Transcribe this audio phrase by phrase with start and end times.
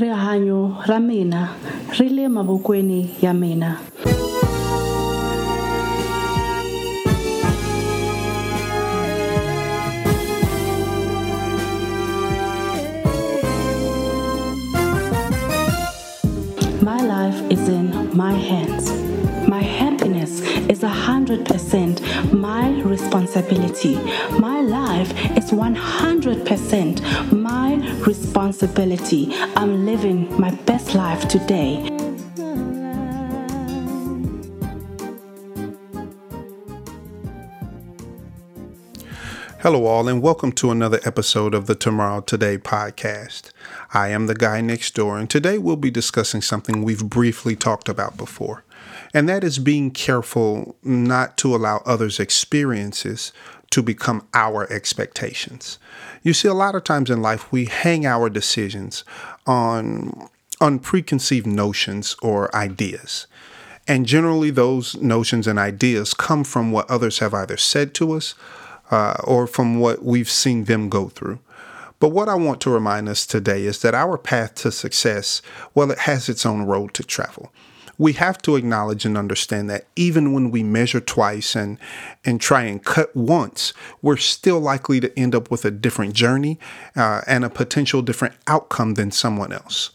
[0.00, 1.40] rihanyo ra mina
[1.98, 3.70] ri le mavokweni ya mina
[16.82, 18.90] My life is in my hands.
[19.48, 19.93] My happiness
[20.70, 23.94] is 100% my responsibility.
[24.38, 27.74] My life is 100% my
[28.06, 29.34] responsibility.
[29.56, 32.03] I'm living my best life today.
[39.64, 43.50] Hello, all, and welcome to another episode of the Tomorrow Today podcast.
[43.94, 47.88] I am the guy next door, and today we'll be discussing something we've briefly talked
[47.88, 48.62] about before,
[49.14, 53.32] and that is being careful not to allow others' experiences
[53.70, 55.78] to become our expectations.
[56.22, 59.02] You see, a lot of times in life, we hang our decisions
[59.46, 60.28] on,
[60.60, 63.26] on preconceived notions or ideas.
[63.88, 68.34] And generally, those notions and ideas come from what others have either said to us
[68.94, 71.40] uh, or from what we've seen them go through.
[71.98, 75.42] But what I want to remind us today is that our path to success,
[75.74, 77.52] well, it has its own road to travel.
[77.98, 81.78] We have to acknowledge and understand that even when we measure twice and
[82.24, 83.72] and try and cut once,
[84.02, 86.58] we're still likely to end up with a different journey
[86.94, 89.90] uh, and a potential different outcome than someone else.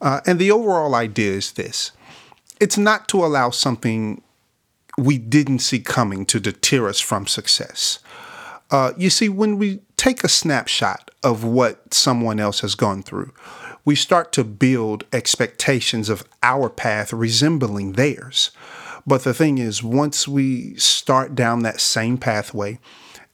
[0.00, 1.92] Uh, and the overall idea is this:
[2.60, 4.22] it's not to allow something
[4.98, 7.98] we didn't see coming to deter us from success.
[8.72, 13.32] Uh, you see, when we take a snapshot of what someone else has gone through,
[13.84, 18.50] we start to build expectations of our path resembling theirs.
[19.06, 22.78] But the thing is, once we start down that same pathway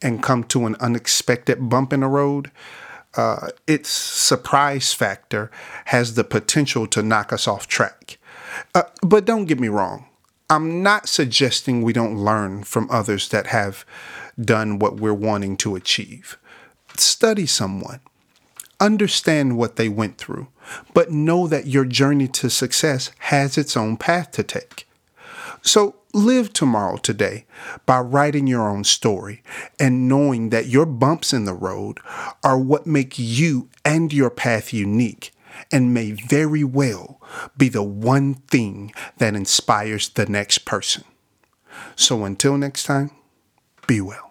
[0.02, 2.50] and come to an unexpected bump in the road,
[3.16, 5.50] uh, its surprise factor
[5.86, 8.18] has the potential to knock us off track.
[8.74, 10.06] Uh, but don't get me wrong,
[10.50, 13.84] I'm not suggesting we don't learn from others that have
[14.40, 16.38] done what we're wanting to achieve.
[16.96, 18.00] Study someone,
[18.80, 20.48] understand what they went through,
[20.94, 24.88] but know that your journey to success has its own path to take.
[25.60, 27.44] So live tomorrow today
[27.84, 29.42] by writing your own story
[29.78, 32.00] and knowing that your bumps in the road
[32.42, 35.32] are what make you and your path unique
[35.70, 37.20] and may very well
[37.56, 41.04] be the one thing that inspires the next person.
[41.96, 43.10] So until next time,
[43.86, 44.27] be well.